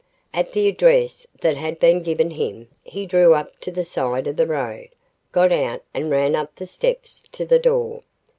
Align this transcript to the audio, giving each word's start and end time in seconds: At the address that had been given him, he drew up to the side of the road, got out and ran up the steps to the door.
At 0.33 0.51
the 0.53 0.67
address 0.67 1.27
that 1.41 1.57
had 1.57 1.77
been 1.77 2.01
given 2.01 2.31
him, 2.31 2.69
he 2.83 3.05
drew 3.05 3.35
up 3.35 3.59
to 3.59 3.69
the 3.71 3.85
side 3.85 4.25
of 4.25 4.35
the 4.35 4.47
road, 4.47 4.89
got 5.31 5.51
out 5.51 5.83
and 5.93 6.09
ran 6.09 6.35
up 6.35 6.55
the 6.55 6.65
steps 6.65 7.23
to 7.33 7.45
the 7.45 7.59
door. 7.59 8.01